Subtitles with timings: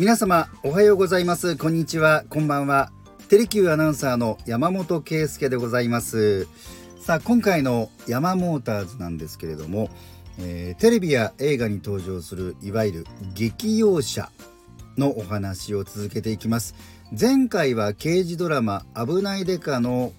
[0.00, 1.56] 皆様おはようございます。
[1.56, 2.24] こんにちは。
[2.30, 2.90] こんばんは。
[3.28, 6.48] テレキューアナウンサーの山本圭介でございます。
[6.98, 9.90] さあ今回の山モーターズなんですけれども、
[10.38, 14.30] えー、テレビや映画に登場するいわゆる劇用車
[14.96, 16.74] のお話を続けていきます。
[17.12, 20.14] 前回は刑事ドラマ危ないデカの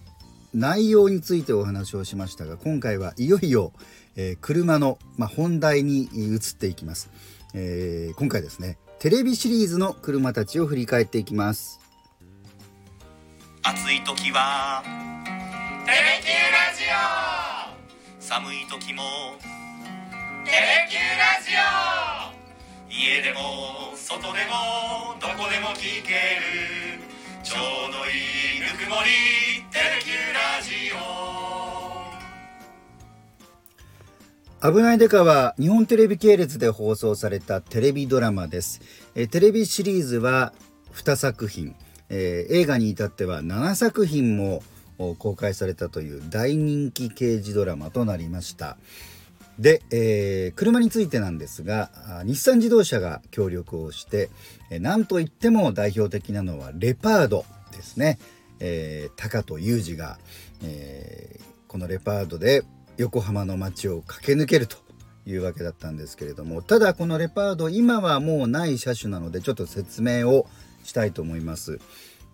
[0.53, 3.73] 内容についてお話をしましたが今回はいよいよ、
[4.15, 7.09] えー、車の、まあ、本題に移っていきます、
[7.55, 11.79] えー、今回ですねテレビシリーズの車たちを振り返っていきます。
[13.63, 14.83] 暑い時は
[15.87, 18.21] テレキューラジオ。
[18.21, 19.01] 寒い時も
[20.45, 22.93] テレキューラジオ。
[22.93, 23.39] 家でも
[23.95, 27.01] 外でもどこでも聞ける
[27.41, 30.00] ちょうどいいぬくもりテレ
[34.63, 38.79] 危ないデカは日本テレビ系列で放送されたテレビドラマです。
[39.15, 40.53] えテレビシリーズは
[40.93, 41.75] 2作品、
[42.09, 44.61] えー、映画に至っては7作品も
[45.17, 48.77] 公開されたという大人気刑事ドラマとなりました。
[49.57, 51.89] で、えー、車についてなんですが
[52.23, 54.29] 日産自動車が協力をして、
[54.69, 58.19] え、なんといっても代表的なのはレパードですね、
[58.59, 60.19] えー、高戸裕二が、
[60.63, 62.63] えー、このレパードで
[63.01, 64.77] 横浜の街を駆け抜けると
[65.25, 70.47] いうわけだったんですけれどもただこのレパード今はもうない車種なのでちょっと説明を
[70.83, 71.79] したいと思います。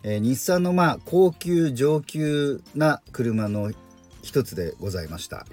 [0.04, 3.72] えー、日産のまあ高級上級な車の
[4.22, 5.48] 一つでございました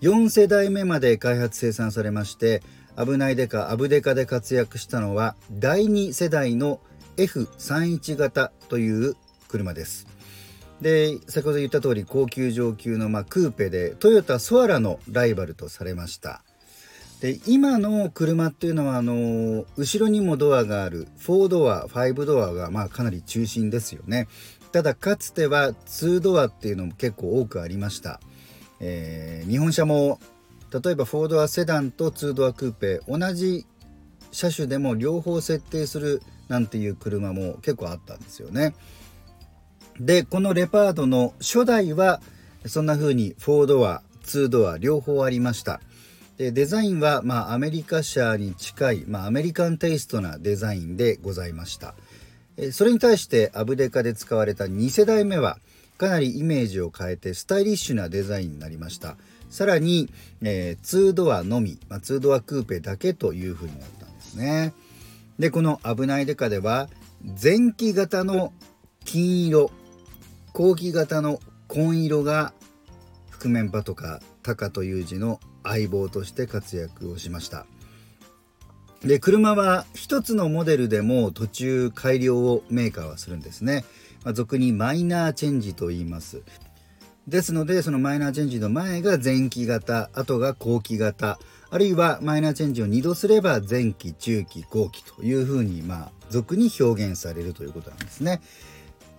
[0.00, 2.62] 4世代目まで開発生産されまして
[2.96, 6.80] 危ないデカアブデカで活躍したのは第2世代の
[7.16, 9.16] F31 型という
[9.48, 10.06] 車です
[10.82, 16.42] で先ほど言った通り高級上級のまあクーペでトヨタソアラのライバルとされました。
[17.20, 24.26] で今の車っていうのはあの後ろにもドアがある4ドア5ドアがまあかなり中心ですよね。
[24.72, 28.20] ただかつては2ドアっていうのも結構多くありました、
[28.80, 30.18] えー、日本車も
[30.72, 33.66] 例えば4ドアセダンと2ドアクーペ同じ
[34.32, 38.74] 車種でも両方設定するなんていう車も結構あったんですよね。
[40.00, 42.20] でこのレパードの初代は
[42.66, 45.80] そんな風に4ドア2ドア両方ありました。
[46.38, 51.94] でデザインは、まあ、アメリカ車に近い、まあ、アメリカンテイストなデザインでございました。
[52.72, 55.58] それに対してアブデカで使われた2世代目は
[55.98, 59.16] かなりイメージを変えてスタイリッシュなデザインになりました。
[59.50, 60.10] さらに、
[60.42, 64.72] えー、2ドアのみ、まあ、2ドアクーペだけという風になったんですね。
[65.38, 66.88] でこの「危ないデカ」では
[67.42, 68.52] 前期型の
[69.04, 69.70] 金色
[70.52, 72.52] 後期型の紺色が
[73.30, 77.66] 覆面パトカー高という字の相棒として活躍をしました。
[79.00, 83.84] で車は一つのモデルでも途中改良をメーカーはするんですね、
[84.24, 86.42] まあ、俗にマイナーチェンジと言います。
[87.26, 91.38] ですのでそのマイナーチェンジの前が前期型後が後期型
[91.70, 98.40] あるいはマイナーチェンジを2度すれば前期中期後期というふうにまあ俗に表現されるということなんですね。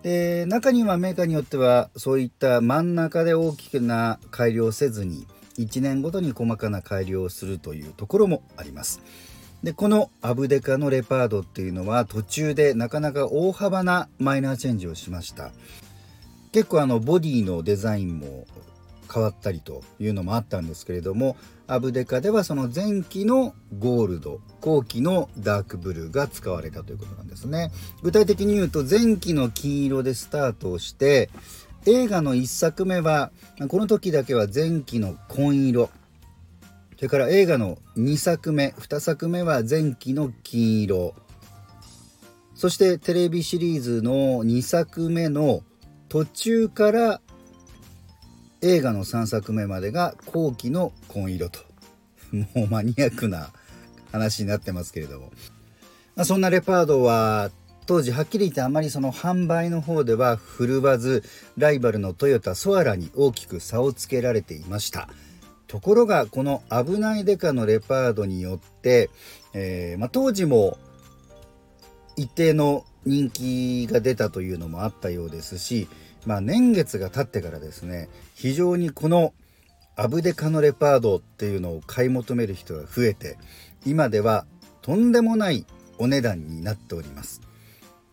[0.03, 5.25] で中にはメーカーによってはそういった真ん中で大きな改良せずに
[5.57, 9.01] 1年ごとに細かな改良をするというところもあります。
[9.63, 15.51] でこのアブデカのレパードっていうのは途中でなかなか大幅なマイナーチェンジをしました
[16.51, 18.45] 結構あのボディのデザインも
[19.13, 21.37] 変わったりというのもあったんですけれども
[21.67, 27.71] アブデカではその前期のゴールド後期のダークブルーが使われたということなんですね。
[28.01, 31.29] 具体的に言うと前期の金色でスタートをして
[31.85, 33.31] 映画の1作目は
[33.67, 35.89] この時だけは前期の紺色。
[36.95, 41.13] それから映画の2作目2作目は前期の金色。
[42.55, 45.63] そしてテレビシリーズの2作目の
[46.07, 47.21] 途中から
[48.63, 51.59] 映画の3作目までが後期の紺色と。
[52.31, 53.51] もうマニアックな
[54.11, 55.31] 話になってますけれども、
[56.15, 57.51] まあ、そんなレパードは
[57.85, 61.23] 当時はっきり言ってあまりその販売の方では振るわず
[61.57, 65.09] ライバルのトヨタソアラに大きく差をつけられていました。
[65.67, 69.09] ところがこの「危ないデカ」のレパードによって、
[69.53, 70.77] えー、まあ、当時も
[72.15, 75.89] 一定の人気が出たというのもあったようですし、
[76.25, 79.33] まあ、年月が経ってからですね非常にこの
[79.95, 83.37] アブデカのレパードっていうのを買い求める人が増えて
[83.85, 84.45] 今では
[84.81, 85.65] とんでもない
[85.97, 87.41] お値段になっております。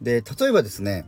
[0.01, 1.07] で例えばですね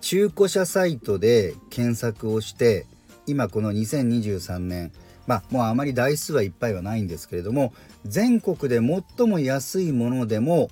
[0.00, 2.86] 中古車サイトで検索をして
[3.26, 4.92] 今この2023年
[5.26, 7.72] まあもうあまり台数はいっぱいはないんですけれども
[8.04, 10.68] 全国で最も安いものでも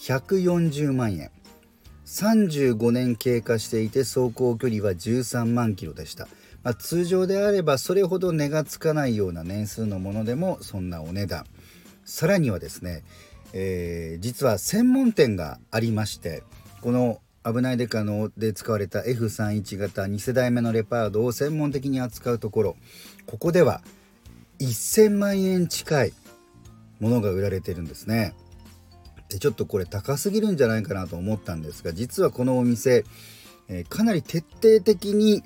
[0.00, 1.30] 140万円
[2.06, 6.28] 35年経過していて走行距離は13万キロでした、
[6.62, 11.44] まあ、通常であればそれほど値がつかないような年数のものでもそんなお値段
[12.04, 13.02] さらにはですね、
[13.52, 16.44] えー、実は専門店がありまして
[16.80, 22.76] この危ないデカので使われた F31 型2世代目のレパードを専門的に扱うところ
[23.26, 23.82] ここでは
[24.60, 26.12] 1000万円近い
[27.00, 28.34] ものが売られてるんですね。
[29.28, 33.04] ちょっとこれ高すぎるんじゃないかなと思ったんですが実はこのお店、
[33.68, 35.42] えー、かなり徹底的に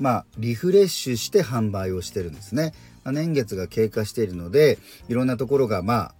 [0.00, 2.72] まあ、リフレッシュして販売をしてるんですね、
[3.04, 4.78] まあ、年月が経過しているので
[5.08, 6.14] いろんなところがまあ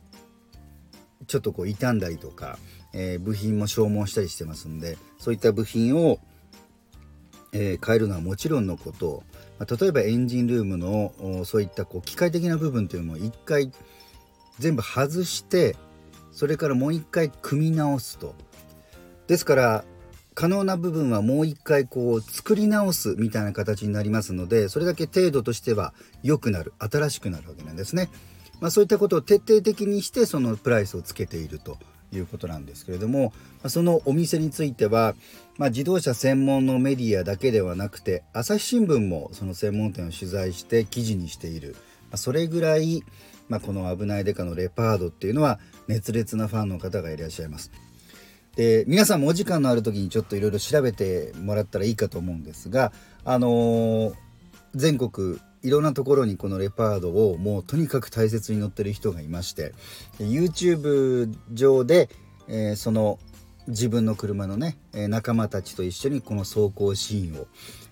[1.26, 2.58] ちょっとこう傷んだりとか、
[2.93, 6.19] えー、部品も消耗したりしてますんでそういった部品を、
[7.52, 9.25] えー、変えるのはもちろんのこと、
[9.58, 13.72] まあ、例えばエンジンルームのそういったこう機械的な部分というのも一回
[14.58, 15.76] 全部外して
[16.35, 18.35] それからもう一回組み直すと
[19.27, 19.85] ですから
[20.35, 28.11] 可能な部分はもう一回こう作り直すみたいな形になりますのでそれだけ程度としては良くなる新しくなるわけなんですね。
[28.61, 31.77] まあ、そういったことを徹底的にしてそのプライスをつけていると
[32.13, 33.33] いうことなんですけれども
[33.67, 35.15] そのお店については、
[35.59, 43.03] まあ、自動車専門のメディアだけではなくて朝日新聞もその専門店を取材して記事にしている、まあ、それぐらい、
[43.49, 45.58] まあ、この「危ないデカ」のレパードっていうのは
[45.88, 47.70] 熱烈なファンの方がいらっしゃいます。
[48.56, 52.93] で皆さんもお時間のある時にちょっといろいろ調べてもらったらいいかと思うんですが
[53.25, 54.14] あのー、
[54.76, 59.73] 全国いろんなところにこのレパードをもうとにかく大切に乗ってる人がいまして
[60.19, 62.11] YouTube 上で、
[62.47, 63.19] えー、その
[63.67, 67.47] 自分の車のね仲間たちと一緒にこの走行シーンを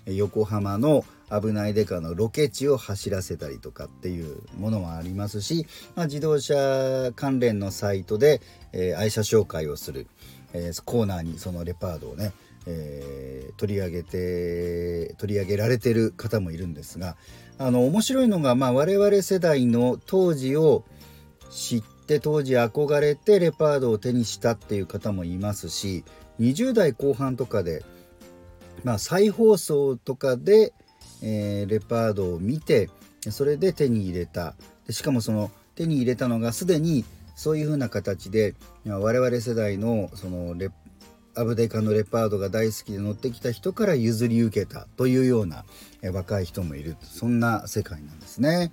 [0.07, 1.05] 横浜の
[1.41, 8.41] 危ないデカのロケ地を走らせたりとかっていうものもありますし、まあ、自動車関連のサイトで、
[8.73, 10.07] えー、愛車紹介をする、
[10.53, 12.33] えー、コーナーにそのレパードをね、
[12.67, 17.17] えー、取り上げて取り上げられてる方もいるんですが
[17.59, 20.85] あの面白いのが、まあ、我々世代の当時を
[21.51, 26.05] 知って当時憧れてレパードを手にしたっていう方もいますし
[26.41, 27.85] 20代後半とかで、
[28.85, 30.73] まあ、再放送とかで、
[31.23, 32.91] えー、レパードを見て
[33.31, 34.55] それで手に入れた。
[34.87, 37.05] でしかもその手に入れたのがすでに
[37.37, 38.55] そういう風な形で
[38.85, 40.71] 我々世代のそのレ
[41.35, 45.65] アブデカのレパードが大好きで乗ってきた人から譲り受けたというような
[46.13, 46.97] 若い人もいる。
[47.03, 48.73] そんな世界なんですね。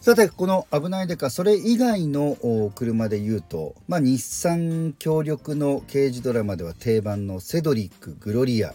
[0.00, 2.36] さてこの「危ないデカ」それ以外の
[2.74, 8.74] 車で言うと、まあ、日産協力の刑事ドラマでは定番のセドリックグロリア。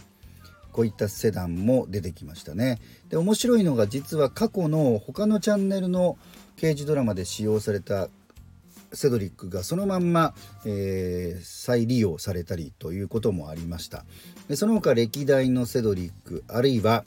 [0.78, 2.78] こういったセダンも出てきましたね。
[3.10, 6.20] で面白いのが実は過去の他のチャンネルの
[6.56, 8.10] 刑事ドラマで使用された
[8.94, 10.36] セドリックがそのまんま、
[10.68, 14.06] えー、再利用されたりということもありました
[14.48, 17.04] でその他歴代のセドリックあるいは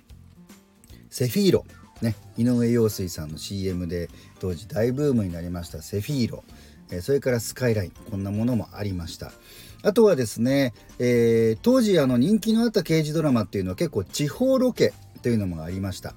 [1.09, 1.65] セフィーロ
[2.03, 4.09] ね、井上陽水さんの CM で
[4.41, 6.45] 当時大ブームになりましたセフィーロ、
[6.91, 9.33] えそれからスカイラインこんなものもありました。
[9.83, 14.93] あとはですね、えー、当時あの人気のあった刑事ドラマっていうのは結構地方ロケ
[15.23, 16.15] というのもありました、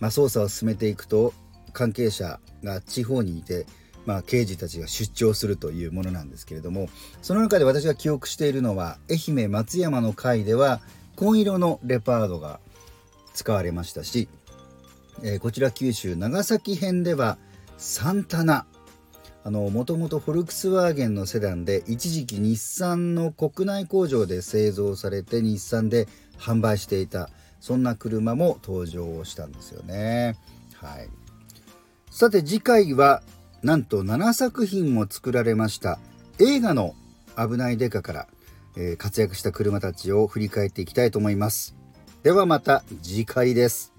[0.00, 1.32] まあ、捜査を進めていくと
[1.72, 3.66] 関係者が地方にいて
[4.06, 6.88] まあ、刑事たちが出張するというものなんですけれども
[7.20, 10.80] その中で私が記憶しているのは愛媛松山の会では
[11.14, 12.58] 紺色のレパードが
[13.34, 14.30] 使われましたし、
[15.22, 17.36] えー、こちら九州長崎編では
[17.76, 18.64] サンタナ
[19.50, 26.06] もともとフォルクスワーゲンのセダンで一時期日産の国内工場で製造されて日産で
[26.38, 30.36] 販売していたそんな車も登場したんですよね。
[30.74, 31.08] はい、
[32.10, 33.22] さて次回は
[33.62, 35.98] なんと7作品も作られました
[36.38, 36.94] 映画の
[37.36, 38.28] 「危ないデカ」から、
[38.76, 41.74] えー、活躍した車たちを振り返っていきたいと思います。
[42.22, 43.97] ではまた次回です。